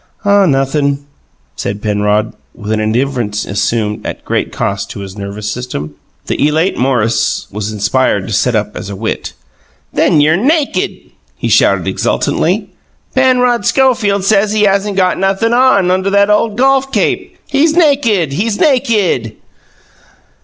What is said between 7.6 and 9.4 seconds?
inspired to set up as a wit.